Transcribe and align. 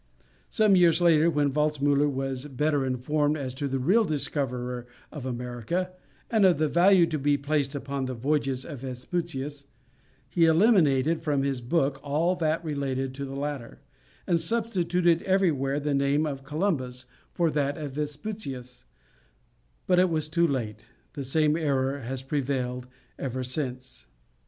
Some 0.49 0.75
years 0.75 0.99
later, 0.99 1.29
when 1.29 1.51
Waldtzemuller 1.53 2.09
was 2.11 2.47
better 2.47 2.83
informed 2.83 3.37
as 3.37 3.53
to 3.53 3.67
the 3.67 3.77
real 3.77 4.03
discoverer 4.03 4.87
of 5.11 5.27
America 5.27 5.91
and 6.27 6.43
of 6.43 6.57
the 6.57 6.67
value 6.67 7.05
to 7.05 7.19
be 7.19 7.37
placed 7.37 7.75
upon 7.75 8.05
the 8.05 8.15
voyages 8.15 8.65
of 8.65 8.79
Vespucius, 8.79 9.67
he 10.27 10.45
eliminated 10.47 11.21
from 11.21 11.43
his 11.43 11.61
book 11.61 11.99
all 12.01 12.33
that 12.37 12.65
related 12.65 13.13
to 13.13 13.25
the 13.25 13.35
latter, 13.35 13.79
and 14.25 14.39
substituted 14.39 15.21
everywhere 15.21 15.79
the 15.79 15.93
name 15.93 16.25
of 16.25 16.43
Columbus 16.43 17.05
for 17.31 17.51
that 17.51 17.77
of 17.77 17.91
Vespucius, 17.91 18.85
but 19.85 19.99
it 19.99 20.09
was 20.09 20.27
too 20.29 20.47
late, 20.47 20.83
the 21.13 21.23
same 21.23 21.55
error 21.55 21.99
has 21.99 22.23
prevailed 22.23 22.87
ever 23.19 23.43
since. 23.43 24.07